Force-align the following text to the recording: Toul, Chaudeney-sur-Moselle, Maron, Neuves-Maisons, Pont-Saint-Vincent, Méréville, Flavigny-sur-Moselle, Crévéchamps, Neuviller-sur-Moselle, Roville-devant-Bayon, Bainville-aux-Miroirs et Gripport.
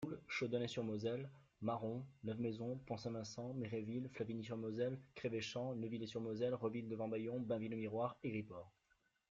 Toul, 0.03 0.19
Chaudeney-sur-Moselle, 0.27 1.29
Maron, 1.61 2.03
Neuves-Maisons, 2.23 2.77
Pont-Saint-Vincent, 2.87 3.53
Méréville, 3.53 4.09
Flavigny-sur-Moselle, 4.09 4.99
Crévéchamps, 5.13 5.75
Neuviller-sur-Moselle, 5.75 6.55
Roville-devant-Bayon, 6.55 7.39
Bainville-aux-Miroirs 7.41 8.17
et 8.23 8.31
Gripport. 8.31 8.73